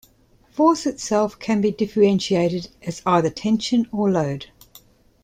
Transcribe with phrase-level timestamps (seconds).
[0.49, 4.47] Force itself can be differentiated as either tension or load.